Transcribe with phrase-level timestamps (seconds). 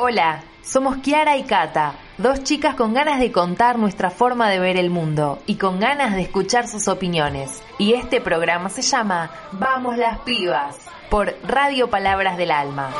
[0.00, 4.76] Hola, somos Kiara y Kata, dos chicas con ganas de contar nuestra forma de ver
[4.76, 7.64] el mundo y con ganas de escuchar sus opiniones.
[7.78, 10.78] Y este programa se llama Vamos las pibas
[11.10, 12.94] por Radio Palabras del Alma.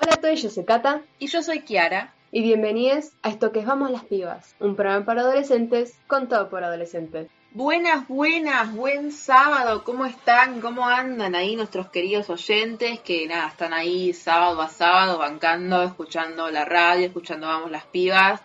[0.00, 2.14] Hola a todos, yo soy Kata Y yo soy Kiara.
[2.30, 6.48] y bienvenidos a esto que es Vamos las Pibas, un programa para adolescentes con todo
[6.50, 7.28] por adolescentes.
[7.54, 9.84] Buenas, buenas, buen sábado.
[9.84, 10.60] ¿Cómo están?
[10.60, 16.50] ¿Cómo andan ahí nuestros queridos oyentes que nada, están ahí sábado a sábado bancando, escuchando
[16.50, 18.40] la radio, escuchando Vamos las Pibas?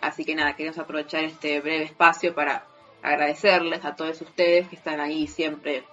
[0.00, 2.64] Así que nada, queremos aprovechar este breve espacio para
[3.02, 5.84] agradecerles a todos ustedes que están ahí siempre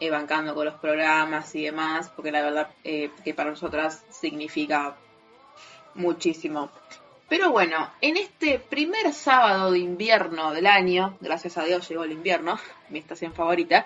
[0.00, 4.96] eh, bancando con los programas y demás, porque la verdad eh, que para nosotras significa
[5.94, 6.72] muchísimo.
[7.28, 12.12] Pero bueno, en este primer sábado de invierno del año, gracias a Dios llegó el
[12.12, 12.58] invierno,
[12.88, 13.84] mi estación favorita,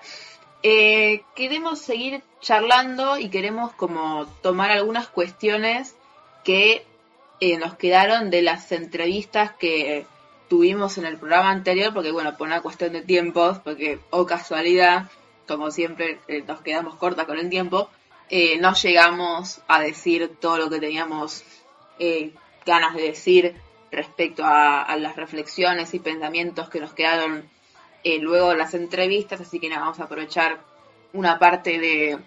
[0.63, 5.95] eh, queremos seguir charlando y queremos como tomar algunas cuestiones
[6.43, 6.85] que
[7.39, 10.05] eh, nos quedaron de las entrevistas que
[10.47, 15.09] tuvimos en el programa anterior, porque bueno, por una cuestión de tiempos, porque o casualidad,
[15.47, 17.89] como siempre eh, nos quedamos cortas con el tiempo,
[18.61, 21.43] no llegamos a decir todo lo que teníamos
[22.65, 23.55] ganas de decir
[23.91, 27.49] respecto a, las reflexiones y pensamientos que nos quedaron
[28.03, 30.59] eh, luego de las entrevistas, así que nada, vamos a aprovechar
[31.13, 32.17] una parte de,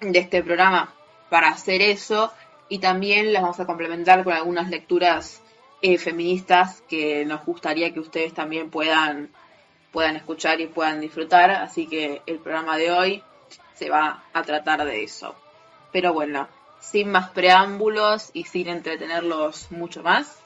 [0.00, 0.92] de este programa
[1.28, 2.32] para hacer eso
[2.68, 5.42] y también las vamos a complementar con algunas lecturas
[5.82, 9.30] eh, feministas que nos gustaría que ustedes también puedan,
[9.92, 13.22] puedan escuchar y puedan disfrutar, así que el programa de hoy
[13.74, 15.34] se va a tratar de eso.
[15.92, 16.48] Pero bueno,
[16.90, 20.38] sin más preámbulos y sin entretenerlos mucho más,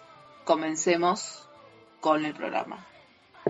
[0.45, 1.49] comencemos
[2.01, 2.87] con el programa.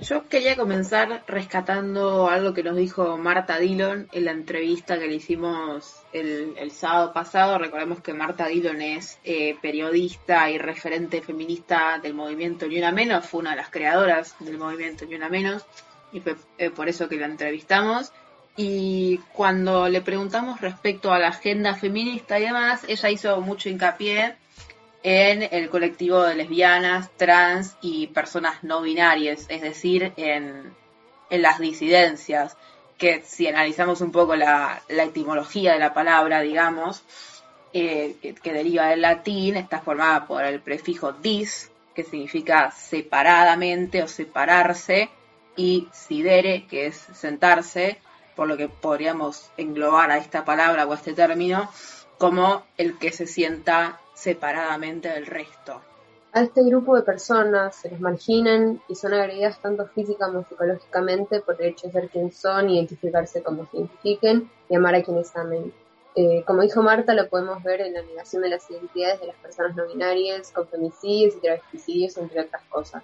[0.01, 5.15] Yo quería comenzar rescatando algo que nos dijo Marta Dillon en la entrevista que le
[5.15, 7.59] hicimos el, sábado pasado.
[7.59, 13.27] Recordemos que Marta Dillon es eh, periodista y referente feminista del movimiento Ni Una Menos,
[13.27, 15.65] fue una de las creadoras del movimiento Ni Una Menos
[16.13, 18.13] y fue eh, por eso que la entrevistamos.
[18.61, 24.35] Y cuando le preguntamos respecto a la agenda feminista y demás, ella hizo mucho hincapié
[25.05, 30.75] en el colectivo de lesbianas, trans y personas no binarias, es decir, en,
[31.31, 32.57] las disidencias,
[32.97, 37.05] que si analizamos un poco la, la etimología de la palabra, digamos,
[37.73, 44.03] eh, que, que deriva del latín, está formada por el prefijo dis, que significa separadamente
[44.03, 45.11] o separarse,
[45.55, 47.99] y sidere, que es sentarse,
[48.39, 51.69] por lo que podríamos englobar a esta palabra o a este término
[52.19, 55.81] como el que se sienta separadamente del resto.
[56.33, 61.41] A este grupo de personas se les marginan y son agredidas tanto física como psicológicamente
[61.41, 65.35] por el hecho de ser quien son, identificarse como se identifiquen y amar a quienes
[65.35, 65.73] amen.
[66.15, 69.37] Eh, como dijo Marta, lo podemos ver en la negación de las identidades de las
[69.39, 73.03] personas no binarias, con femicidios y travesticidios, entre otras cosas.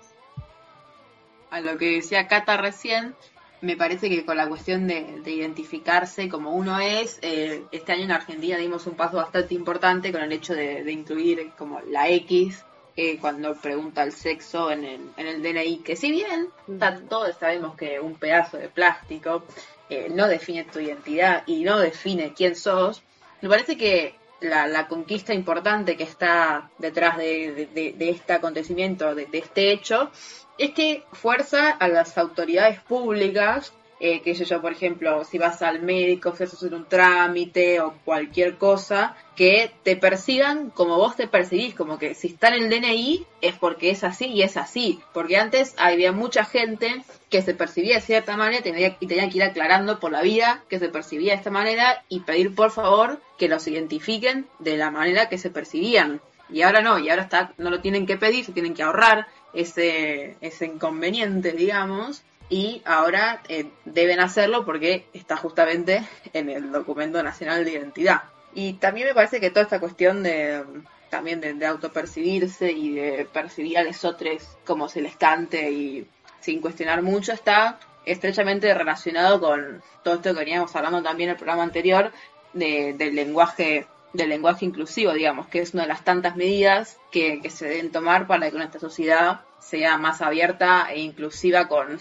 [1.50, 3.16] A lo que decía Cata recién,
[3.64, 8.04] me parece que con la cuestión de, de identificarse como uno es, eh, este año
[8.04, 12.08] en Argentina dimos un paso bastante importante con el hecho de, de incluir como la
[12.08, 12.62] X
[12.96, 16.48] eh, cuando pregunta el sexo en el, en el DNI, que si bien
[16.78, 19.44] ta- todos sabemos que un pedazo de plástico
[19.90, 23.02] eh, no define tu identidad y no define quién sos,
[23.42, 29.14] me parece que la, la conquista importante que está detrás de, de- de- este acontecimiento,
[29.14, 30.10] de este hecho,
[30.58, 35.62] es que fuerza a las autoridades públicas, eh, que sé yo, por ejemplo, si vas
[35.62, 40.96] al médico, si vas a hacer un trámite o cualquier cosa, que te persigan como
[40.96, 44.42] vos te percibís, como que si está en el DNI es porque es así y
[44.42, 45.00] es así.
[45.12, 49.38] Porque antes había mucha gente que se percibía de cierta manera tenía, y tenía que
[49.38, 53.20] ir aclarando por la vida que se percibía de esta manera y pedir por favor
[53.38, 56.20] que los identifiquen de la manera que se percibían.
[56.50, 59.26] Y ahora no, y ahora está, no lo tienen que pedir, se tienen que ahorrar
[59.54, 67.22] ese, ese inconveniente, digamos, y ahora eh, deben hacerlo porque está justamente en el documento
[67.22, 68.22] nacional de identidad.
[68.54, 70.62] Y también me parece que toda esta cuestión de
[71.10, 76.06] también de, autopercibirse y de percibir a los otros como se les cante y
[76.40, 81.36] sin cuestionar mucho está estrechamente relacionado con todo esto que veníamos hablando también en el
[81.36, 82.10] programa anterior
[82.52, 87.40] de- del lenguaje del lenguaje inclusivo, digamos, que es una de las tantas medidas que,
[87.42, 91.98] que se deben tomar para que nuestra sociedad sea más abierta e inclusiva con,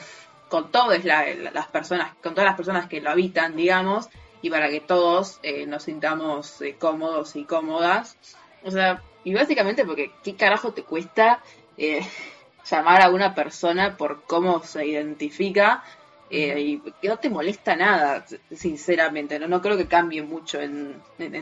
[0.54, 4.08] con todas la- la- las personas, con todas las personas que lo habitan, digamos,
[4.44, 8.16] y para que todos eh, nos sintamos eh, cómodos y cómodas.
[8.64, 11.42] O sea, y básicamente porque qué carajo te cuesta
[11.76, 12.02] eh,
[12.70, 15.84] llamar a una persona por cómo se identifica
[16.30, 18.24] eh, y que no te molesta nada,
[18.56, 21.02] sinceramente, no, no creo que cambie mucho en,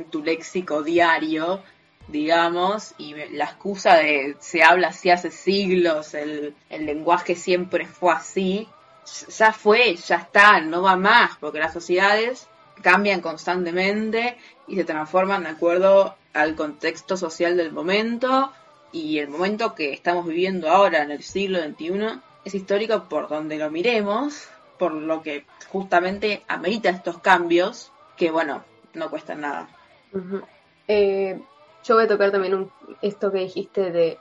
[0.09, 1.61] tu léxico diario,
[2.07, 8.13] digamos, y la excusa de se habla así hace siglos, el, el lenguaje siempre fue
[8.13, 8.69] así,
[9.05, 12.47] ya fue, ya está, no va más, porque las sociedades
[12.81, 14.37] cambian constantemente
[14.67, 18.51] y se transforman de acuerdo al contexto social del momento
[18.91, 23.57] y el momento que estamos viviendo ahora en el siglo XXI es histórico por donde
[23.57, 28.63] lo miremos, por lo que justamente amerita estos cambios que, bueno,
[28.93, 29.69] no cuestan nada.
[30.87, 31.39] Eh,
[31.83, 32.71] yo voy a tocar también un,
[33.01, 34.17] esto que dijiste de,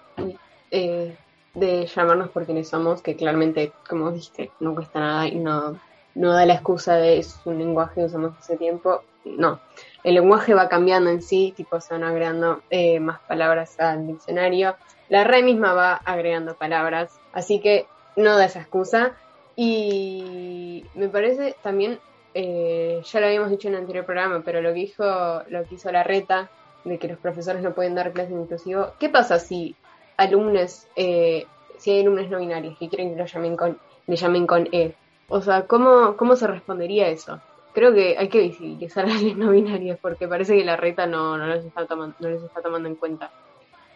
[0.70, 1.16] eh,
[1.54, 5.78] de llamarnos por quienes somos, que claramente, como dijiste, no cuesta nada y no,
[6.14, 9.02] no da la excusa de es un lenguaje que usamos hace tiempo.
[9.24, 9.60] No,
[10.02, 14.76] el lenguaje va cambiando en sí, tipo se van agregando eh, más palabras al diccionario.
[15.08, 17.86] La red misma va agregando palabras, así que
[18.16, 19.12] no da esa excusa.
[19.56, 21.98] Y me parece también,
[22.32, 25.04] eh, ya lo habíamos dicho en el anterior programa, pero lo que dijo,
[25.48, 26.48] lo que hizo la reta,
[26.84, 29.76] de que los profesores no pueden dar clases inclusivo, ¿qué pasa si
[30.20, 31.46] alumnos, eh,
[31.78, 34.94] si hay alumnos no binarios que quieren que lo llamen con, le llamen con E?
[35.28, 37.40] O sea, ¿cómo, cómo se respondería eso?
[37.72, 41.38] Creo que hay que visibilizar a los no binarios porque parece que la reta no,
[41.38, 43.30] no, les está tomando, no les está tomando en cuenta.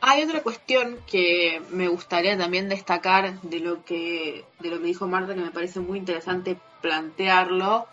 [0.01, 5.07] Hay otra cuestión que me gustaría también destacar de lo que de lo que dijo
[5.07, 7.87] Marta que me parece muy interesante plantearlo,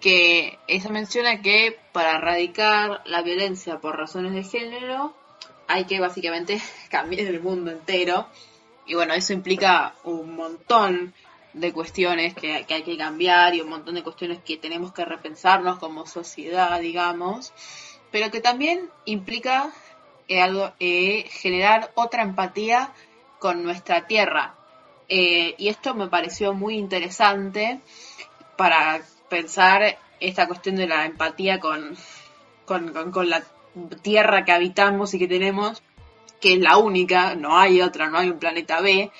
[0.00, 5.12] que ella menciona que para erradicar la violencia por razones de género
[5.68, 6.60] hay que básicamente
[6.90, 8.26] cambiar el mundo entero
[8.86, 11.12] y bueno, eso implica un montón
[11.52, 15.78] de cuestiones que, hay que cambiar y un montón de cuestiones que tenemos que repensarnos
[15.78, 17.52] como sociedad, digamos,
[18.12, 19.72] pero que también implica
[20.28, 22.92] eh, algo, eh, generar otra empatía
[23.38, 24.54] con nuestra tierra.
[25.08, 27.80] Eh, y esto me pareció muy interesante
[28.56, 31.96] para pensar esta cuestión de la empatía con,
[32.66, 33.42] con, con la
[34.02, 35.82] tierra que habitamos y que tenemos,
[36.40, 39.10] que es la única, no hay otra, no hay un planeta B,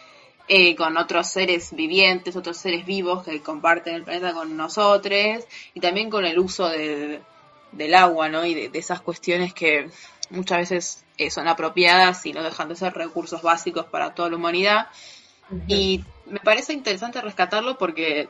[0.48, 5.44] eh, con otros seres vivientes, otros seres vivos que comparten el planeta con nosotros
[5.74, 8.44] y también con el uso del agua, ¿no?
[8.44, 9.90] Y de, esas cuestiones que
[10.30, 14.36] muchas veces eh, son apropiadas y no dejan de ser recursos básicos para toda la
[14.36, 14.86] humanidad.
[15.66, 18.28] Y me parece interesante rescatarlo porque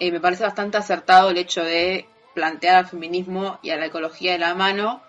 [0.00, 4.32] eh, me parece bastante acertado el hecho de plantear al feminismo y a la ecología
[4.32, 5.02] de la mano,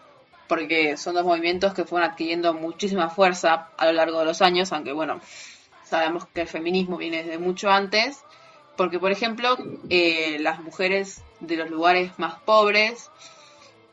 [0.49, 4.73] porque son dos movimientos que fueron adquiriendo muchísima fuerza a lo largo de los años,
[4.73, 5.21] aunque bueno,
[5.85, 8.19] sabemos que el feminismo viene desde mucho antes,
[8.75, 9.55] porque por ejemplo
[9.91, 13.11] eh, las mujeres de los lugares más pobres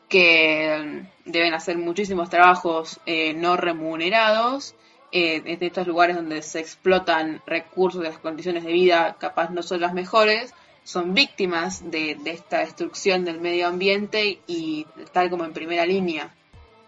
[0.09, 4.73] que deben hacer muchísimos trabajos eh, no remunerados,
[5.11, 9.61] eh, de estos lugares donde se explotan recursos y las condiciones de vida capaz no
[9.61, 15.53] son las mejores, son víctimas de esta destrucción del medio ambiente y tal como en
[15.53, 16.33] primera línea.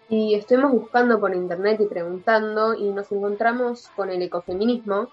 [0.10, 5.10] Y estuvimos buscando por internet y preguntando y nos encontramos con el ecofeminismo,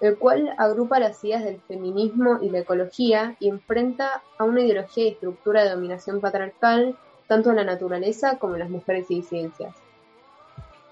[0.00, 5.04] el cual agrupa las ideas del feminismo y la ecología y enfrenta a una ideología
[5.04, 6.96] y estructura de dominación patriarcal
[7.26, 9.74] tanto en la naturaleza como en las mujeres y disidencias.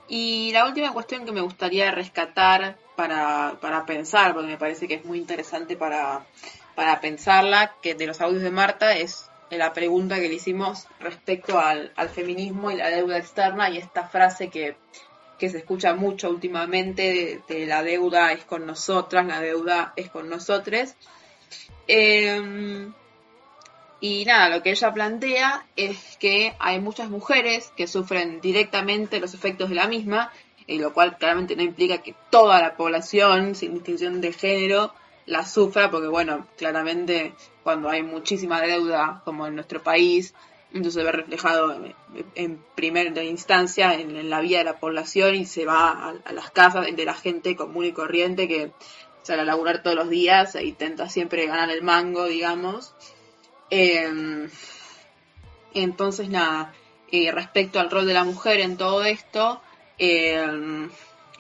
[0.08, 4.94] Y la última cuestión que me gustaría rescatar para, para pensar, porque me parece que
[4.94, 6.24] es muy interesante para,
[6.76, 11.58] para pensarla, que de los audios de Marta es la pregunta que le hicimos respecto
[11.58, 14.76] al, feminismo y la deuda externa y esta frase que,
[15.38, 20.94] se escucha mucho últimamente de, la deuda es con nosotras, la deuda es con nosotros.
[21.86, 22.92] Em,
[24.00, 29.34] y nada, lo que ella plantea es que hay muchas mujeres que sufren directamente los
[29.34, 30.32] efectos de la misma,
[30.66, 34.92] y lo cual claramente no implica que toda la población, sin distinción de género,
[35.26, 40.34] la sufra, porque bueno, claramente cuando hay muchísima deuda, como en nuestro país,
[40.72, 41.76] entonces se ve reflejado
[42.34, 46.86] en, primera instancia en, la vida de la población y se va a, las casas
[46.94, 48.72] de la gente común y corriente que
[49.22, 52.94] sale a laburar todos los días e intenta siempre ganar el mango, digamos.
[53.70, 54.48] Em,
[55.74, 56.72] entonces, nada,
[57.10, 59.60] eh, respecto al rol de la mujer en todo esto,
[59.98, 60.88] em,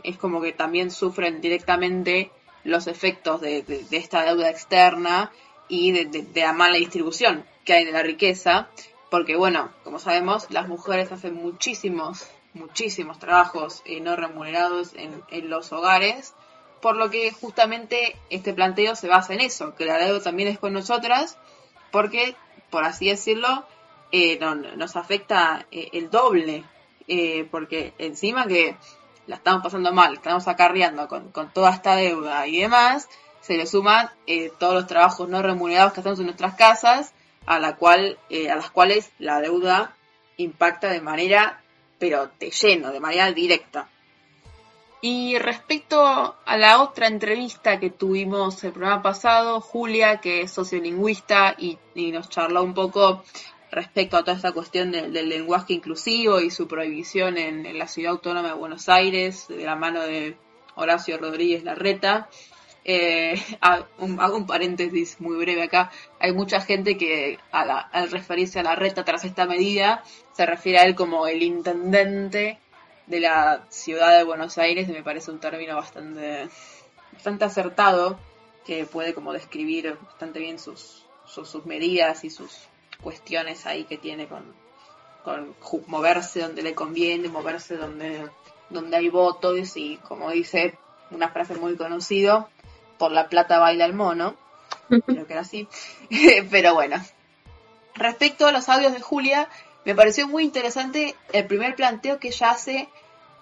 [0.02, 2.30] es como que también sufren directamente
[2.66, 5.32] los efectos de, esta deuda externa
[5.68, 8.68] y de, la mala distribución que hay de la riqueza,
[9.10, 15.72] porque bueno, como sabemos, las mujeres hacen muchísimos, muchísimos trabajos eh, no remunerados en, los
[15.72, 16.34] hogares,
[16.80, 20.58] por lo que justamente este planteo se basa en eso, que la deuda también es
[20.58, 21.38] con nosotras,
[21.90, 22.36] porque,
[22.70, 23.64] por así decirlo,
[24.12, 24.38] eh,
[24.76, 26.64] nos afecta eh, el doble,
[27.50, 28.76] porque encima que
[29.26, 33.08] la estamos pasando mal, estamos acarreando con, con toda esta deuda y demás,
[33.46, 37.12] se le suman eh, todos los trabajos no remunerados que hacemos en nuestras casas,
[37.46, 39.94] a, la cual, eh, a las cuales la deuda
[40.36, 41.62] impacta de manera,
[41.98, 43.88] pero de lleno, de manera directa.
[45.00, 51.54] Y respecto a la otra entrevista que tuvimos el programa pasado, Julia, que es sociolingüista
[51.56, 53.22] y, nos charló un poco
[53.70, 58.48] respecto a toda esta cuestión del lenguaje inclusivo y su prohibición en, la ciudad autónoma
[58.48, 60.36] de Buenos Aires, de la mano de
[60.74, 62.28] Horacio Rodríguez Larreta.
[62.84, 65.90] Eh, hago un paréntesis muy breve acá.
[66.20, 70.94] Hay mucha gente que al referirse a Larreta tras esta medida se refiere a él
[70.94, 72.58] como el intendente
[73.06, 76.48] de la ciudad de Buenos Aires me parece un término bastante,
[77.12, 78.18] bastante acertado
[78.64, 82.68] que puede como describir bastante bien sus, sus, medidas y sus
[83.00, 84.44] cuestiones ahí que tiene con,
[85.24, 85.54] con
[85.86, 88.28] moverse donde le conviene, moverse donde,
[88.70, 90.78] donde hay votos y como dice
[91.10, 92.48] una frase muy conocida,
[92.98, 94.34] por la plata baila el mono,
[94.88, 95.68] creo que era así,
[96.50, 96.96] pero bueno.
[97.94, 99.48] Respecto a los audios de Julia,
[99.84, 102.88] me pareció muy interesante el primer planteo que ella hace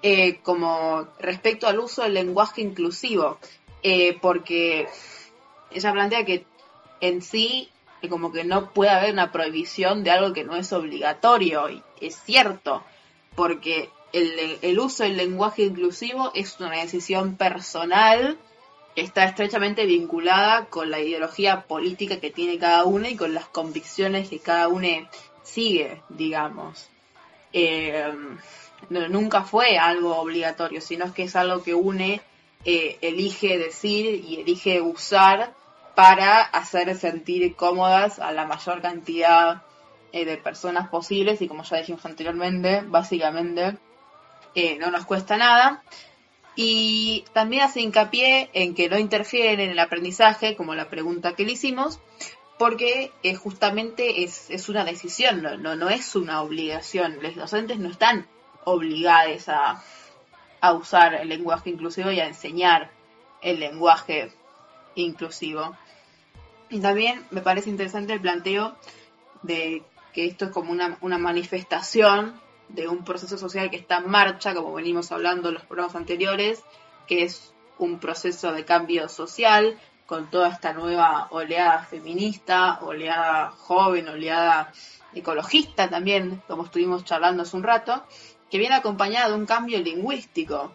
[0.02, 3.38] eh, como respecto al uso del lenguaje inclusivo,
[3.82, 4.86] eh, porque
[5.70, 6.44] ella plantea que
[7.00, 7.70] en sí
[8.08, 11.68] como que no puede haber una prohibición de algo que no es obligatorio,
[12.00, 12.82] es cierto,
[13.34, 18.38] porque el, el uso del lenguaje inclusivo es una decisión personal
[18.94, 23.46] que está estrechamente vinculada con la ideología política que tiene cada uno y con las
[23.46, 24.88] convicciones que cada uno
[25.42, 26.88] sigue, digamos.
[27.52, 28.12] Eh,
[28.88, 32.20] nunca fue algo obligatorio, sino que es algo que une,
[32.64, 35.54] eh, elige decir y elige usar
[35.94, 39.62] para hacer sentir cómodas a la mayor cantidad
[40.12, 43.78] eh, de personas posibles y como ya dijimos anteriormente, básicamente
[44.78, 45.82] no nos cuesta nada.
[46.56, 51.44] Y también hace hincapié en que no interfieren en el aprendizaje, como la pregunta que
[51.44, 51.98] le hicimos,
[52.58, 57.18] porque eh, justamente es, una decisión, no, no, es una obligación.
[57.20, 58.28] Los docentes no están
[58.64, 62.90] obligados a usar el lenguaje inclusivo y a enseñar
[63.42, 64.32] el lenguaje
[64.94, 65.76] inclusivo.
[66.74, 68.74] Y también me parece interesante el planteo
[69.42, 74.56] de que esto es como una, manifestación de un proceso social que está en marcha,
[74.56, 76.64] como venimos hablando en los programas anteriores,
[77.06, 84.08] que es un proceso de cambio social, con toda esta nueva oleada feminista, oleada joven,
[84.08, 84.72] oleada
[85.14, 88.02] ecologista también, como estuvimos charlando hace un rato,
[88.50, 90.72] que viene acompañada de un cambio lingüístico,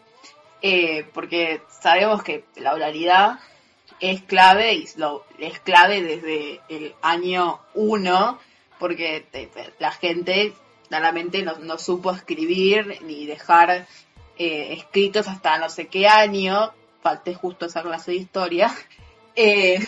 [0.61, 3.39] eh, porque sabemos que la oralidad
[3.99, 8.39] es clave y lo, es clave desde el año 1,
[8.79, 9.25] porque
[9.79, 10.53] la gente
[10.87, 13.87] claramente no, no supo escribir ni dejar
[14.37, 18.73] eh, escritos hasta no sé qué año, falté justo esa clase de historia,
[19.35, 19.79] eh,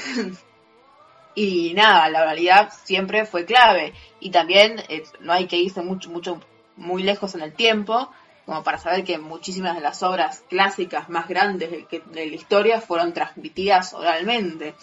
[1.35, 3.93] y nada, la oralidad siempre fue clave.
[4.19, 6.41] Y también eh, no hay que irse mucho, mucho,
[6.75, 8.11] muy lejos en el tiempo,
[8.45, 13.13] como para saber que muchísimas de las obras clásicas más grandes de, la historia fueron
[13.13, 14.75] transmitidas oralmente.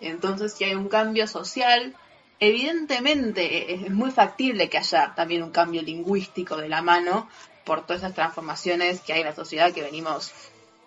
[0.00, 1.94] Entonces, si hay un cambio social,
[2.38, 7.28] evidentemente es muy factible que haya también un cambio lingüístico de la mano
[7.64, 10.32] por todas esas transformaciones que hay en la sociedad que venimos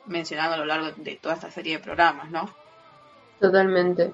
[0.06, 2.50] mencionando a lo largo de toda esta serie de programas, ¿no?
[3.40, 4.14] Totalmente.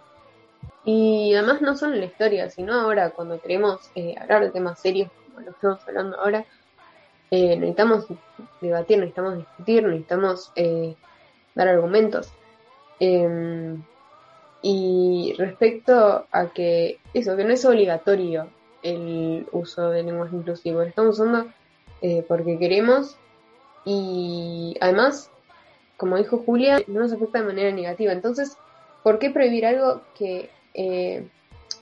[0.84, 4.80] Y además no solo en la historia, sino ahora cuando queremos eh, hablar de temas
[4.80, 6.46] serios como lo estamos hablando ahora,
[7.32, 8.06] eh, necesitamos
[8.62, 10.96] debatir, necesitamos discutir, necesitamos eh,
[11.54, 12.32] dar argumentos.
[13.00, 13.84] Em,
[14.62, 18.48] y respecto a que eso, que no es obligatorio
[18.82, 21.52] el uso de lenguaje inclusivo, lo estamos usando
[22.28, 23.18] porque queremos
[23.84, 25.32] y además,
[25.98, 28.12] como dijo Julia, no nos afecta de manera negativa.
[28.12, 28.60] Entonces,
[29.06, 31.28] ¿Por qué prohibir algo que eh,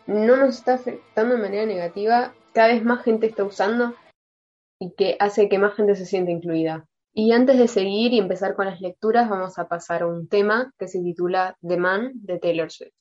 [0.08, 2.34] no nos está afectando de manera negativa?
[2.54, 3.96] Cada vez más gente está usando
[4.84, 6.86] y que hace que más gente se sienta incluida.
[7.14, 10.74] Y antes de seguir y empezar con las lecturas, vamos a pasar a un tema
[10.78, 12.92] que se titula The Man de Taylor Swift.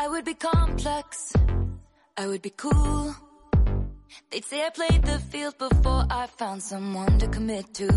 [0.00, 1.32] I would be complex.
[2.16, 3.14] I would be cool.
[4.30, 7.88] They'd say I played the field before I found someone to commit to.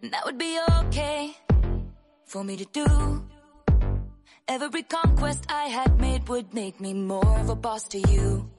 [0.00, 1.36] And that would be okay
[2.24, 3.19] for me to do.
[4.50, 8.50] Every conquest I had made would make me more of a boss to you.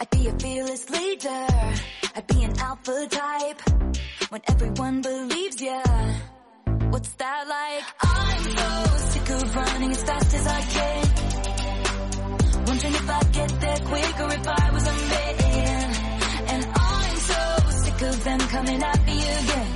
[0.00, 1.46] I'd be a fearless leader.
[2.16, 3.60] I'd be an alpha type.
[4.30, 5.82] When everyone believes ya.
[6.88, 7.84] What's that like?
[8.00, 11.04] I'm so sick of running as fast as I can.
[12.64, 15.94] Wondering if I'd get there quicker if I was a man.
[16.48, 19.74] And I'm so sick of them coming at me again.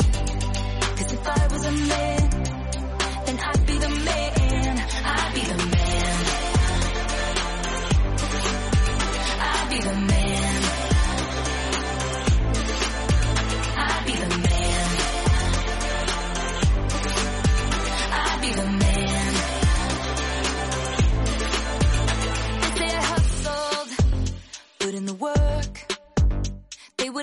[0.97, 2.24] Cause if I was a man.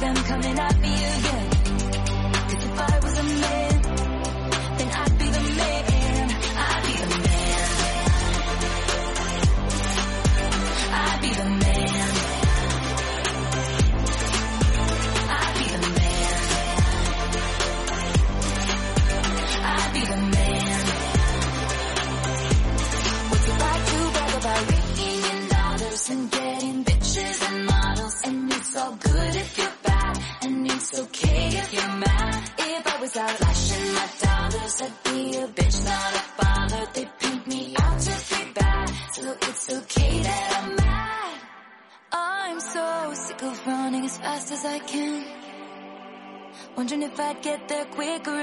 [0.00, 1.47] them coming after you, yeah.
[47.42, 48.37] Get there quicker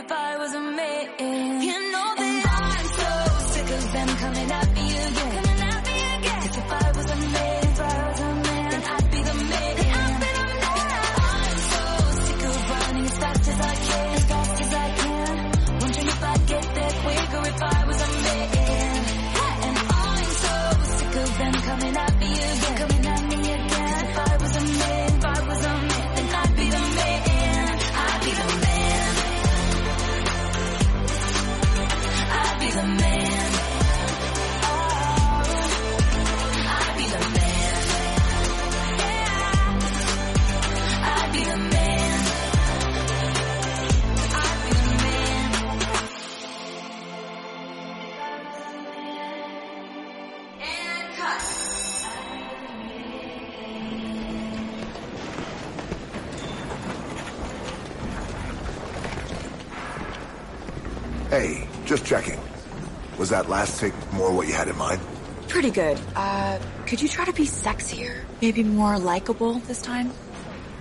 [63.35, 65.01] that last take more what you had in mind?
[65.49, 65.99] Pretty good.
[66.15, 68.23] Uh, could you try to be sexier?
[68.41, 70.11] Maybe more likable this time?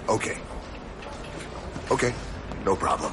[0.09, 0.39] Okay.
[1.91, 2.15] Okay,
[2.65, 3.13] no problem.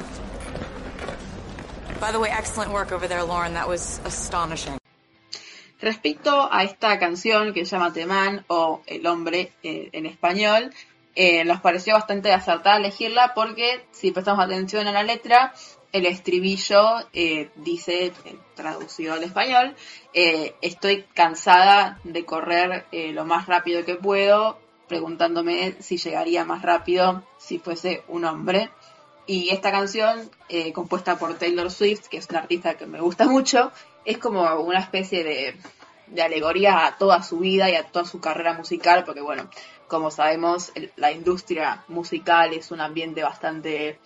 [2.00, 3.54] By the way, excellent work over there, Lauren.
[3.56, 4.78] That was astonishing.
[5.82, 10.72] Respecto a esta canción que se llama Temán o El hombre eh, en español,
[11.16, 15.54] eh, nos pareció bastante acertada elegirla porque si prestamos atención a la letra,
[15.92, 18.14] el estribillo eh, dice,
[18.56, 19.76] traducido al español,
[20.14, 26.62] eh, estoy cansada de correr eh, lo más rápido que puedo, preguntándome si llegaría más
[26.62, 28.70] rápido si fuese un hombre.
[29.28, 30.30] Y esta canción,
[30.74, 33.72] compuesta por Taylor Swift, que es una artista que me gusta mucho,
[34.04, 35.56] es como una especie de,
[36.08, 39.50] de alegoría a toda su vida y a toda su carrera musical, porque bueno,
[39.88, 44.00] como sabemos, la industria musical es un ambiente bastante,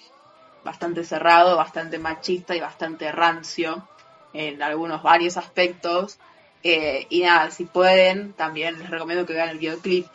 [0.65, 3.87] bastante cerrado, bastante machista y bastante rancio
[4.33, 6.17] en algunos varios aspectos.
[6.63, 10.07] Eh, y nada, si pueden, también les recomiendo que vean el videoclip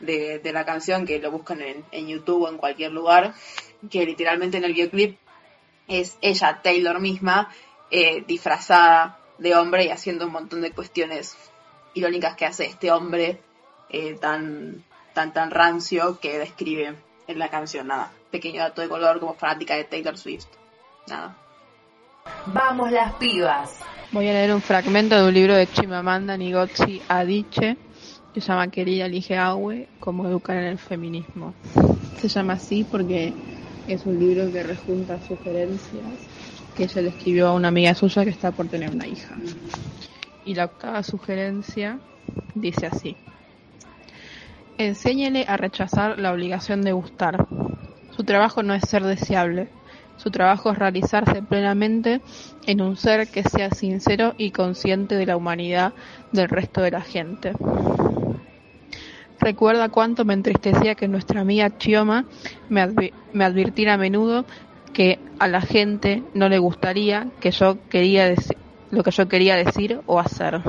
[0.00, 3.34] de, la canción, que lo buscan en, en YouTube o en cualquier lugar,
[3.90, 5.18] que literalmente en el videoclip
[5.86, 7.50] es ella, Taylor misma,
[7.90, 11.36] eh, disfrazada de hombre y haciendo un montón de cuestiones
[11.94, 13.40] irónicas que hace este hombre
[13.90, 16.94] eh, tan, tan, tan rancio que describe
[17.26, 17.88] en la canción.
[17.88, 20.46] Nada, pequeño dato de color como fanática de Taylor Swift.
[21.08, 21.36] Nada.
[22.46, 23.80] Vamos las pibas.
[24.12, 27.76] Voy a leer un fragmento de un libro de Chimamanda Ngozi Adichie
[28.32, 31.54] que se llama Querida Ligeawe, cómo educar en el feminismo.
[32.18, 33.32] Se llama así porque
[33.86, 36.04] es un libro que rejunta sugerencias
[36.76, 39.34] que ella le escribió a una amiga suya que está por tener una hija.
[40.44, 41.98] Y la octava sugerencia
[42.54, 43.16] dice así.
[44.78, 47.48] Enséñele a rechazar la obligación de gustar.
[48.18, 49.68] Su trabajo no es ser deseable.
[50.16, 52.20] Su trabajo es realizarse plenamente
[52.66, 55.92] en un ser que sea sincero y consciente de la humanidad
[56.32, 57.52] del resto de la gente.
[59.38, 62.24] Recuerda cuánto me entristecía que nuestra amiga Chioma
[62.68, 64.46] me, advi- me advirtiera a menudo
[64.92, 68.34] que a la gente no le gustaría que yo quería
[68.90, 70.60] lo que yo quería decir o hacer.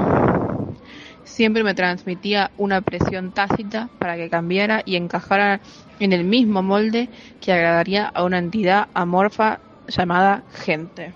[1.29, 5.61] Siempre me transmitía una presión tácita para que cambiara y encajara
[5.99, 7.07] en el mismo molde
[7.39, 11.13] que agradaría a una entidad amorfa llamada gente.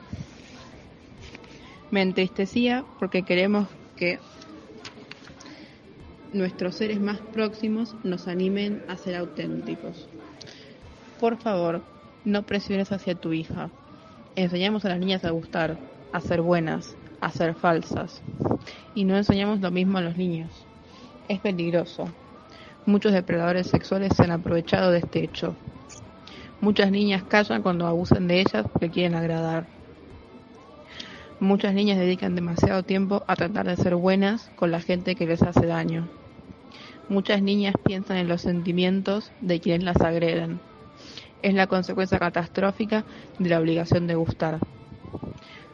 [1.92, 4.20] Me entristecía porque queremos que
[6.32, 10.08] nuestros seres más próximos nos animen a ser auténticos.
[11.20, 11.82] Por favor,
[12.24, 13.72] no presiones hacia tu hija.
[14.36, 15.78] Enseñamos a las niñas a gustar,
[16.14, 18.22] a ser buenas, a ser falsas.
[18.96, 20.52] Y no enseñamos lo mismo a los niños.
[21.28, 22.10] Es peligroso.
[22.86, 25.56] Muchos depredadores sexuales se han aprovechado de este hecho.
[26.60, 29.68] Muchas niñas callan cuando abusan de ellas porque quieren agradar.
[31.40, 35.42] Muchas niñas dedican demasiado tiempo a tratar de ser buenas con la gente que les
[35.42, 36.08] hace daño.
[37.10, 40.62] Muchas niñas piensan en los sentimientos de quienes las agreden.
[41.42, 43.04] Es la consecuencia catastrófica
[43.40, 44.73] de la obligación de gustar.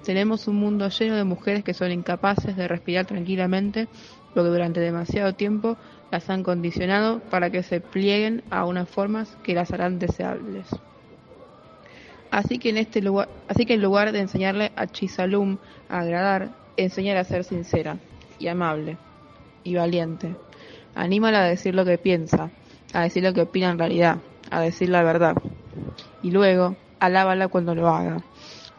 [0.03, 3.87] Tenemos un mundo lleno de mujeres que son incapaces de respirar tranquilamente
[4.33, 5.77] porque durante demasiado tiempo
[6.11, 10.67] las han condicionado para que se plieguen a unas formas que las harán deseables.
[12.31, 15.57] Así que en este lugar, así que en lugar de enseñarle a Chisalum
[15.89, 17.97] a agradar, enseñar a ser sincera
[18.37, 18.97] y amable
[19.63, 20.35] y valiente.
[20.95, 22.51] Anímala a decir lo que piensa,
[22.93, 24.17] a decir lo que opina en realidad,
[24.51, 25.35] a decir la verdad.
[26.21, 28.21] Y luego, alábala cuando lo haga.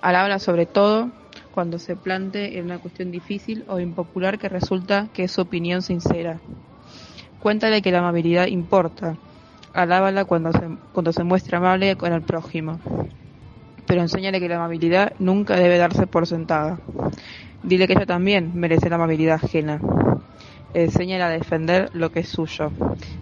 [0.03, 1.11] Alábala sobre todo
[1.53, 5.83] cuando se plante en una cuestión difícil o impopular que resulta que es su opinión
[5.83, 6.41] sincera.
[7.41, 9.17] Cuéntale que la amabilidad importa.
[9.75, 10.61] Alábala cuando se,
[10.93, 12.81] cuando se muestra amable con el prójimo.
[13.87, 16.79] Pero enséñale que la amabilidad nunca debe darse por sentada.
[17.63, 19.81] Dile que ella también merece la amabilidad ajena.
[20.73, 22.73] Enséñale a defender lo que es suyo.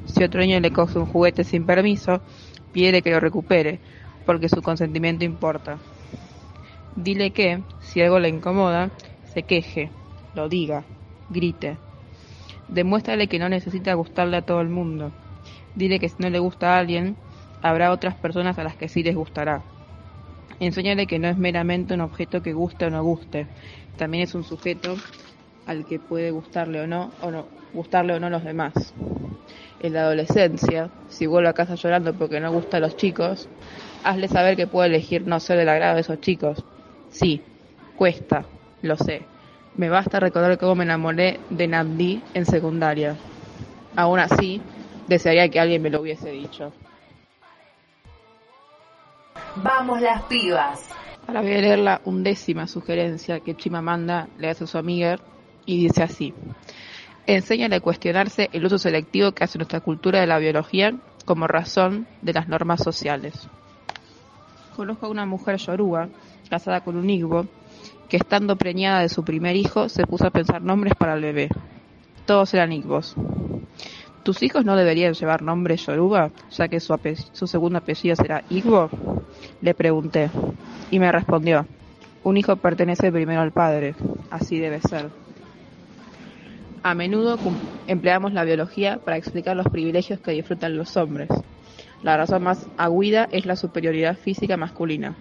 [0.05, 2.21] Si otro niño le coge un juguete sin permiso,
[2.73, 3.81] pide que lo recupere,
[4.25, 5.79] porque su consentimiento importa.
[6.95, 8.91] Dile que, si algo le incomoda,
[9.33, 9.91] se queje,
[10.35, 10.87] lo diga,
[11.29, 11.79] grite.
[12.67, 15.13] Demuéstrale que no necesita gustarle a todo el mundo.
[15.75, 17.17] Dile que si no le gusta a alguien,
[17.63, 19.65] habrá otras personas a las que sí les gustará.
[20.61, 23.47] Enséñale que no es meramente un objeto que guste o no guste,
[23.97, 24.97] también es un sujeto
[25.67, 28.95] al que puede gustarle o no, o no gustarle o no los demás.
[29.79, 33.49] En la adolescencia, si vuelve a casa llorando porque no gusta a los chicos,
[34.03, 36.65] hazle saber que puede elegir no ser del agrado de esos chicos.
[37.11, 37.43] Sí,
[37.97, 38.45] cuesta,
[38.83, 39.23] lo sé.
[39.77, 43.17] Me basta recordar cómo me enamoré de Nandi en secundaria.
[43.97, 44.61] Aún así,
[45.07, 46.73] desearía que alguien me lo hubiese dicho.
[49.57, 50.89] Vamos las pibas.
[51.27, 55.19] Ahora voy a leer la undécima sugerencia que Chimamanda le hace a su amiga
[55.67, 56.33] y dice así.
[57.27, 60.95] Enséñale a cuestionarse el uso selectivo que hace nuestra cultura de la biología
[61.25, 63.49] como razón de las normas sociales.
[64.79, 66.09] Conozco a una mujer yoruba,
[66.49, 67.47] casada con un igbo,
[68.09, 71.49] que estando preñada de su primer hijo se puso a pensar nombres para el bebé.
[72.27, 73.17] Todos eran igbos.
[74.23, 76.97] ¿Tus hijos no deberían llevar nombre yoruba, ya que su,
[77.33, 78.89] su segundo apellido será igbo?
[79.61, 80.31] Le pregunté,
[80.93, 81.67] y me respondió,
[82.23, 83.97] un hijo pertenece primero al padre,
[84.31, 85.11] así debe ser.
[86.85, 87.37] A menudo
[87.89, 91.31] empleamos la biología para explicar los privilegios que disfrutan los hombres.
[92.01, 95.19] La razón más agüida es la superioridad física masculina.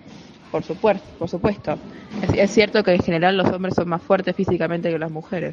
[0.51, 1.79] Por supuesto, por supuesto.
[2.21, 5.51] Es, cierto que en general los hombres son más fuertes físicamente que las mujeres.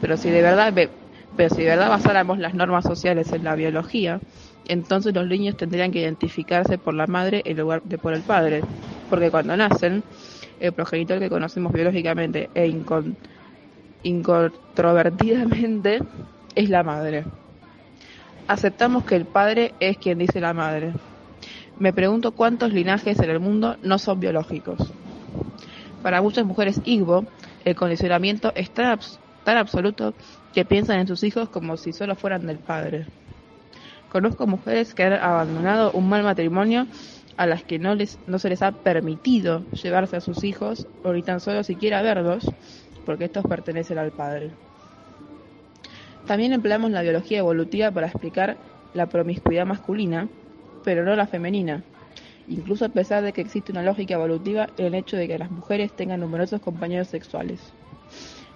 [0.00, 0.92] Pero si de verdad ve-
[1.36, 4.20] pero si de verdad basáramos las normas sociales en la biología,
[4.64, 8.62] entonces los niños tendrían que identificarse por la madre en lugar de por el padre.
[9.08, 10.04] Porque cuando nacen,
[10.58, 13.16] el progenitor que conocemos biológicamente e incon-
[14.02, 16.00] incontrovertidamente
[16.54, 17.24] es la madre.
[18.46, 20.92] Aceptamos que el padre es quien dice la madre.
[21.78, 24.92] Me pregunto cuántos linajes en el mundo no son biológicos.
[26.02, 27.24] Para muchas mujeres Igbo,
[27.64, 28.98] el condicionamiento es tan,
[29.44, 30.14] tan absoluto
[30.52, 33.06] que piensan en sus hijos como si solo fueran del padre.
[34.10, 36.86] Conozco mujeres que han abandonado un mal matrimonio
[37.38, 41.12] a las que no, les, no se les ha permitido llevarse a sus hijos o
[41.14, 42.44] ni tan solo siquiera verlos
[43.06, 44.50] porque estos pertenecen al padre.
[46.26, 48.56] También empleamos la biología evolutiva para explicar
[48.94, 50.28] la promiscuidad masculina,
[50.82, 51.82] pero no la femenina,
[52.48, 55.50] incluso a pesar de que existe una lógica evolutiva en el hecho de que las
[55.50, 57.60] mujeres tengan numerosos compañeros sexuales.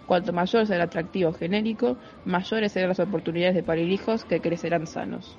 [0.07, 4.87] Cuanto mayor sea el atractivo genérico, mayores serán las oportunidades de parir hijos que crecerán
[4.87, 5.37] sanos.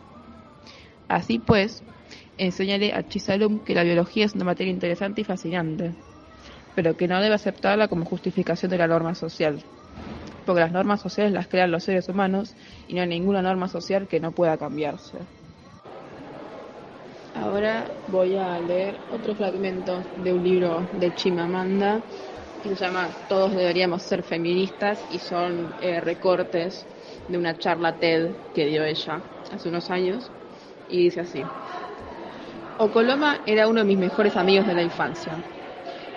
[1.08, 1.82] Así pues,
[2.38, 5.94] enseñaré a Chisalum que la biología es una materia interesante y fascinante,
[6.76, 9.64] pero que no debe aceptarla como justificación de la norma social,
[10.50, 12.56] porque las normas sociales las crean los seres humanos
[12.88, 15.28] y no hay ninguna norma social que no pueda cambiarse.
[17.36, 22.04] Ahora voy a leer otro fragmento de un libro de Chimamanda
[22.64, 26.88] que se llama Todos deberíamos ser feministas y son eh, recortes
[27.28, 30.32] de una charla TED que dio ella hace unos años
[30.88, 31.44] y dice así.
[32.78, 35.44] Ocoloma era uno de mis mejores amigos de la infancia.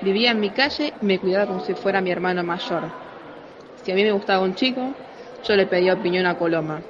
[0.01, 3.02] Vivía en mi calle y me cuidaba como si fuera mi hermano mayor.
[3.83, 4.97] Si a mí me gustaba un chico,
[5.43, 6.87] yo le pedí opinión a Coloma.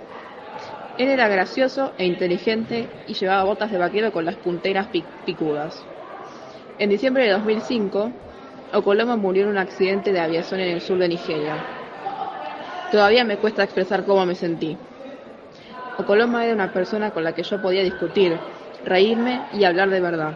[0.96, 5.86] Él era gracioso e inteligente y llevaba botas de vaquero con las punteras pic- picudas.
[6.78, 8.14] En diciembre de 2005,
[8.72, 11.64] Okoloma murió en un accidente de aviación en el sur de Nigeria.
[12.90, 14.78] Todavía me cuesta expresar cómo me sentí.
[16.00, 18.42] Okoloma era una persona con la que yo podía discutir,
[18.82, 20.34] reírme y hablar de verdad.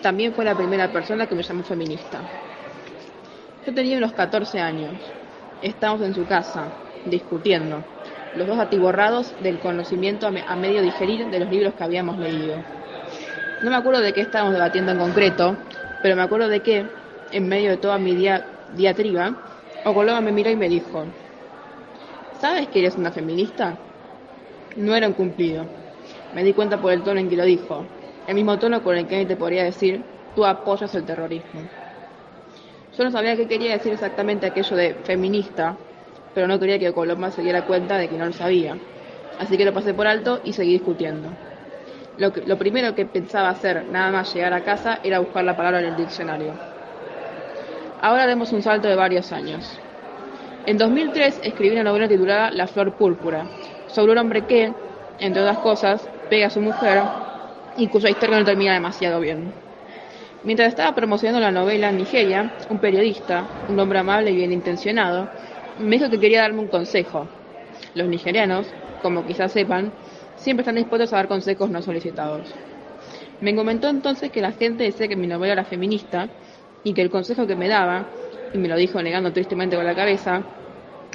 [0.00, 2.28] También fue la primera persona que me llamó feminista.
[3.64, 5.14] Yo tenía unos 14 años.
[5.62, 6.72] Estábamos en su casa,
[7.04, 7.84] discutiendo,
[8.34, 12.18] los dos atiborrados del conocimiento a, me- a medio digerir de los libros que habíamos
[12.18, 12.64] leído.
[13.62, 15.56] No me acuerdo de qué estábamos debatiendo en concreto,
[16.02, 16.90] pero me acuerdo de que,
[17.30, 19.36] en medio de toda mi dia- diatriba,
[19.84, 21.06] Okoloma me miró y me dijo,
[22.32, 23.78] ¿sabes que eres una feminista?
[24.74, 25.68] No era un cumplido.
[26.32, 27.86] Me di cuenta por el tono en que lo dijo,
[28.26, 31.68] el mismo tono con el que te podría decir, tú apoyas el terrorismo.
[32.92, 35.80] Yo no sabía qué quería decir exactamente aquello de feminista,
[36.32, 38.78] pero no quería que Coloma se diera cuenta de que no lo sabía.
[39.36, 41.38] Así que lo pasé por alto y seguí discutiendo.
[42.16, 45.56] Lo, que- lo primero que pensaba hacer, nada más llegar a casa, era buscar la
[45.56, 46.60] palabra en el diccionario.
[47.98, 49.80] Ahora demos un salto de varios años.
[50.66, 53.50] En 2003 escribí una novela titulada La flor púrpura,
[53.86, 54.76] sobre un hombre que,
[55.18, 57.12] entre otras cosas, pega a su mujer
[57.74, 59.61] y cuya historia no termina demasiado bien.
[60.44, 65.28] Mientras estaba promocionando la novela Nigeria, un periodista, un hombre amable y bien intencionado,
[65.78, 67.28] me dijo que quería darme un consejo.
[67.94, 68.66] Los nigerianos,
[69.02, 69.92] como quizás sepan,
[70.34, 72.52] siempre están dispuestos a dar consejos no solicitados.
[73.40, 76.28] Me comentó entonces que la gente decía que mi novela era feminista
[76.82, 78.04] y que el consejo que me daba,
[78.52, 80.42] y me lo dijo negando tristemente con la cabeza,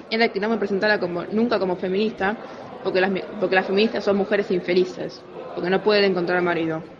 [0.09, 2.37] era que no me presentara como, nunca como feminista
[2.81, 5.21] porque las feministas son mujeres infelices,
[5.53, 6.96] porque no pueden encontrar marido.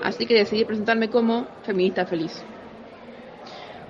[0.00, 2.46] Así que decidí presentarme como feminista feliz.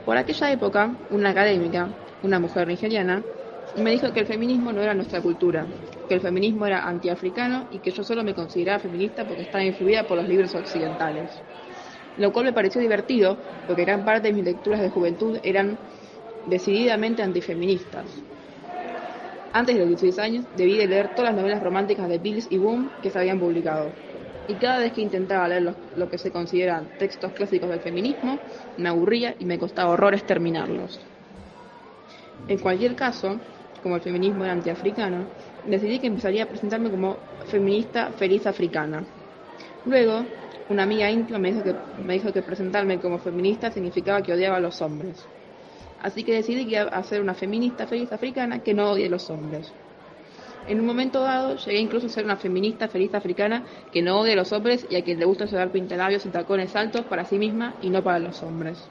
[0.05, 3.27] Por aquella época, una académica, una mujer nigeriana,
[3.75, 5.69] me dijo que el feminismo no era nuestra cultura,
[6.09, 10.07] que el feminismo era antiafricano y que yo solo me consideraba feminista porque estaba influida
[10.07, 11.45] por los libros occidentales.
[12.17, 15.79] Lo cual me pareció divertido porque gran parte de mis lecturas de juventud eran
[16.45, 18.25] decididamente antifeministas.
[19.53, 22.57] Antes de los 16 años debí de leer todas las novelas románticas de Bills y
[22.59, 24.08] Boom que se habían publicado.
[24.49, 28.39] Y cada vez que intentaba leer lo, lo que se consideran textos clásicos del feminismo,
[28.79, 31.01] me aburría y me costaba horrores terminarlos.
[32.49, 33.39] En cualquier caso,
[33.83, 35.27] como el feminismo era antiafricano,
[35.67, 39.05] decidí que empezaría a presentarme como feminista feliz africana.
[39.85, 40.25] Luego,
[40.71, 44.57] una amiga íntima me dijo que, me dijo que presentarme como feminista significaba que odiaba
[44.57, 45.27] a los hombres.
[46.01, 49.11] Así que decidí que iba a ser una feminista feliz africana que no odie a
[49.11, 49.73] los hombres.
[50.69, 54.35] En un momento dado, llegué incluso a ser una feminista feliz africana que no odia
[54.35, 57.39] a los hombres y a quien le gusta llevar pintalabios y tacones altos para sí
[57.39, 58.91] misma y no para los hombres.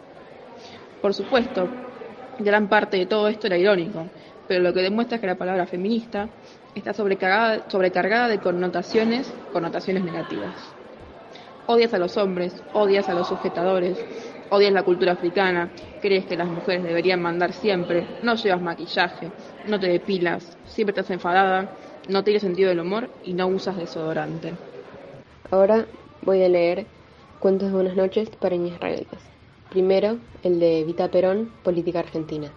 [1.01, 1.69] Por supuesto,
[2.39, 4.09] gran parte de todo esto era irónico,
[4.47, 6.29] pero lo que demuestra es que la palabra feminista
[6.73, 10.55] está sobrecargada, sobrecargada de connotaciones, connotaciones negativas.
[11.67, 13.99] Odias a los hombres, odias a los sujetadores,
[14.49, 15.69] odias la cultura africana,
[16.01, 19.29] crees que las mujeres deberían mandar siempre, no llevas maquillaje,
[19.67, 21.69] no te depilas, siempre estás enfadada,
[22.09, 24.53] no tienes sentido del humor y no usas desodorante.
[25.51, 25.85] Ahora
[26.21, 26.85] voy a leer
[27.39, 29.21] Cuentos de Buenas noches para rebeldes.
[29.69, 32.49] Primero, el de Evita Perón, Política Argentina.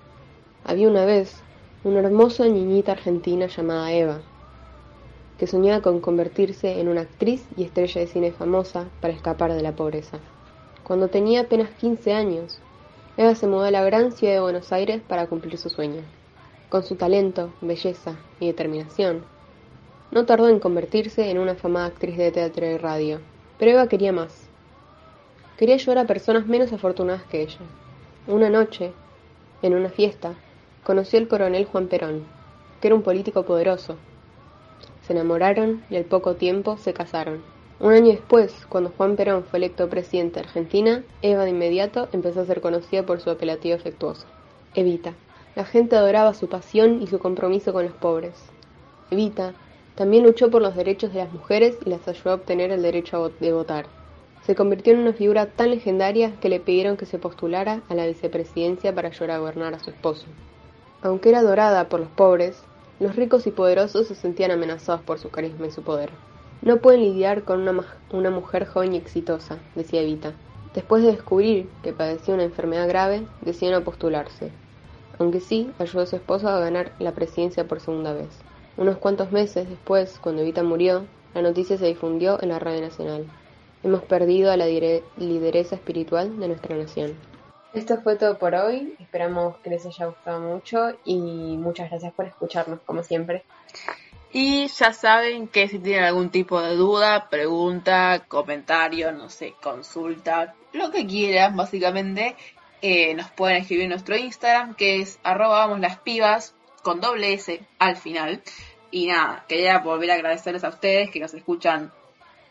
[0.65, 1.43] Había una vez
[1.83, 4.21] una hermosa niñita argentina llamada Eva,
[5.39, 9.63] que soñaba con convertirse en una actriz y estrella de cine famosa para escapar de
[9.63, 10.19] la pobreza.
[10.91, 12.59] Cuando tenía apenas 15 años,
[13.17, 16.03] Eva se mudó a la gran ciudad de Buenos Aires para cumplir su sueño.
[16.69, 19.23] Con su talento, belleza y determinación,
[20.11, 23.21] no tardó en convertirse en una afamada actriz de teatro y radio,
[23.57, 24.49] pero Eva quería más.
[25.57, 27.61] Quería ayudar a personas menos afortunadas que ella.
[28.27, 28.93] Una noche,
[29.63, 30.35] en una fiesta,
[30.83, 32.25] conoció al coronel Juan Perón,
[32.81, 33.97] que era un político poderoso.
[35.03, 37.60] Se enamoraron y al poco tiempo se casaron.
[37.81, 42.43] Un año después, cuando Juan Perón fue electo presidente de Argentina, Eva de inmediato empezó
[42.43, 44.27] a ser conocida por su apelativo afectuoso,
[44.75, 45.15] Evita.
[45.57, 48.35] La gente adoraba su pasión y su compromiso con los pobres.
[49.11, 49.55] Evita
[49.95, 53.33] también luchó por los derechos de las mujeres y las ayudó a obtener el derecho
[53.41, 53.87] de votar.
[54.45, 58.07] Se convirtió en una figura tan legendaria que le pidieron que se postulara a la
[58.07, 60.27] vicepresidencia para ayudar a gobernar a su esposo.
[61.01, 62.63] Aunque era adorada por los pobres,
[62.99, 66.11] los ricos y poderosos se sentían amenazados por su carisma y su poder.
[66.63, 70.35] No pueden lidiar con una, una mujer joven y exitosa, decía Evita.
[70.75, 74.53] Después de descubrir que padecía una enfermedad grave, decidió no postularse,
[75.19, 78.29] aunque sí ayudó a su esposo a ganar la presidencia por segunda vez.
[78.77, 83.27] Unos cuantos meses después, cuando Evita murió, la noticia se difundió en la radio nacional.
[83.83, 87.15] Hemos perdido a la lideresa espiritual de nuestra nación.
[87.73, 88.95] Esto fue todo por hoy.
[88.99, 93.45] Esperamos que les haya gustado mucho y muchas gracias por escucharnos, como siempre.
[94.33, 100.55] Y ya saben que si tienen algún tipo de duda, pregunta, comentario, no sé, consulta,
[100.73, 102.37] lo que quieran, básicamente,
[102.81, 107.33] eh, nos pueden escribir en nuestro Instagram, que es arroba vamos las pibas, con doble
[107.33, 108.43] S al final.
[108.93, 111.93] Y nada, quería volver a agradecerles a ustedes que nos escuchan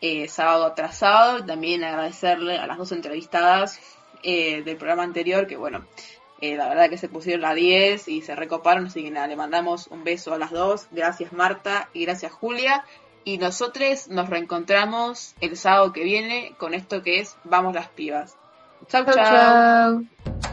[0.02, 1.38] eh, sábado tras sábado.
[1.38, 3.80] Y también agradecerle a las dos entrevistadas
[4.22, 5.86] eh, del programa anterior, que bueno,
[6.40, 9.36] eh, la verdad que se pusieron la 10 y se recoparon, así que nada, le
[9.36, 10.86] mandamos un beso a las dos.
[10.90, 12.84] Gracias Marta y gracias Julia.
[13.24, 18.36] Y nosotros nos reencontramos el sábado que viene con esto que es Vamos las pibas.
[18.88, 19.14] Chau, chau.
[19.14, 19.94] chau.
[19.94, 20.49] Voy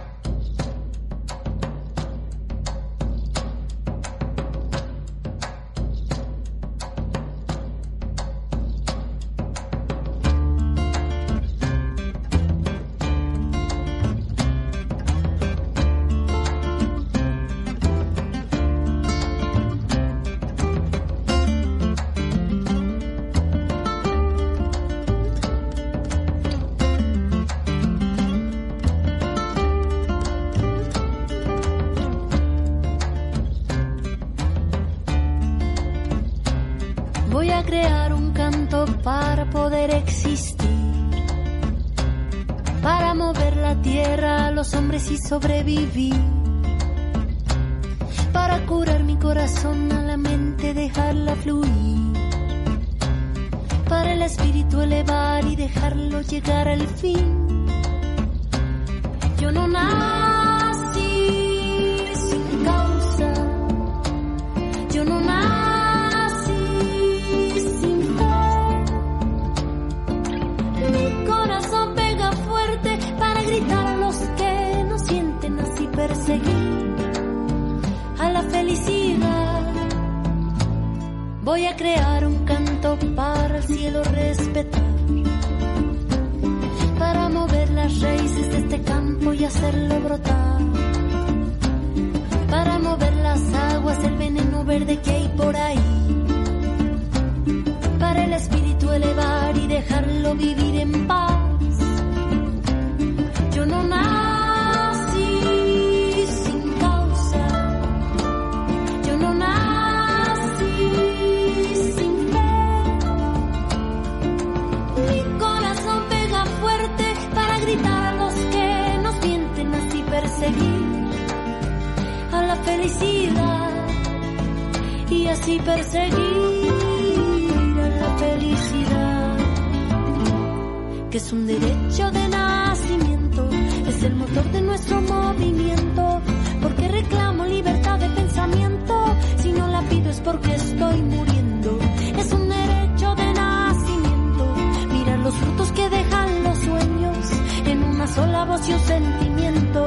[131.28, 133.50] es un derecho de nacimiento
[133.86, 136.22] es el motor de nuestro movimiento.
[136.62, 138.94] Porque reclamo libertad de pensamiento
[139.38, 141.80] si no la pido es porque estoy muriendo.
[142.18, 144.56] Es un derecho de nacimiento
[144.94, 147.18] mira los frutos que dejan los sueños
[147.66, 149.86] en una sola voz y un sentimiento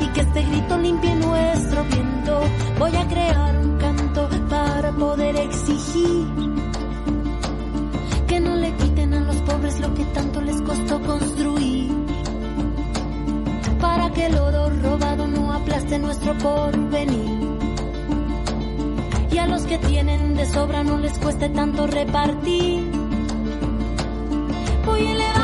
[0.00, 2.40] y que este grito limpie nuestro viento.
[2.78, 6.55] Voy a crear un canto para poder exigir
[9.66, 11.90] pobres lo que tanto les costó construir.
[13.80, 17.58] Para que el oro robado no aplaste nuestro porvenir.
[19.30, 22.90] Y a los que tienen de sobra no les cueste tanto repartir.
[24.84, 25.35] Voy a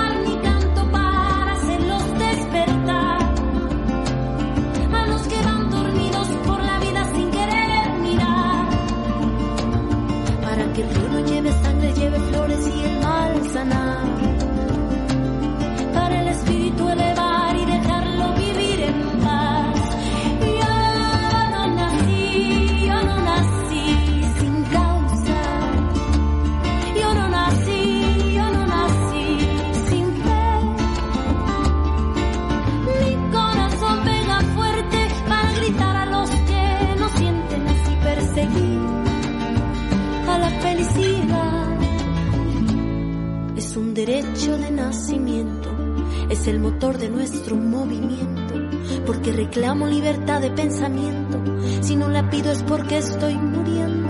[50.55, 51.42] pensamiento.
[51.83, 54.09] Si no la pido es porque estoy muriendo,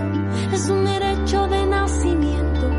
[0.53, 2.69] es un derecho de nacimiento.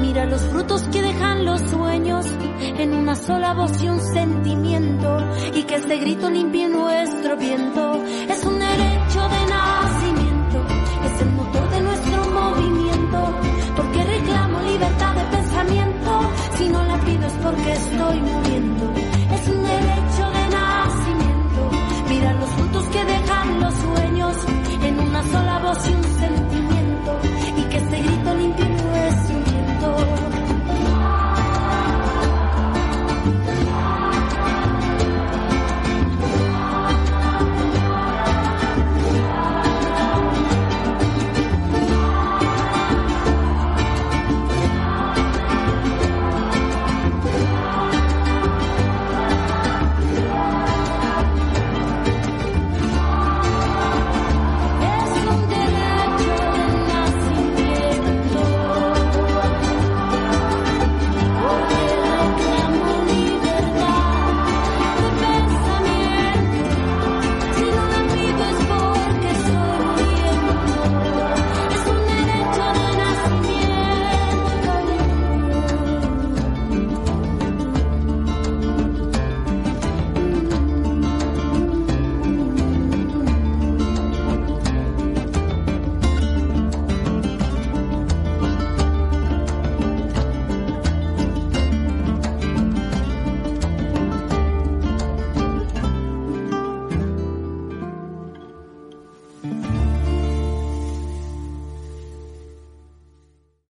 [0.00, 2.26] Mira los frutos que dejan los sueños
[2.60, 5.18] en una sola voz y un sentimiento
[5.54, 7.87] y que este grito limpie nuestro viento.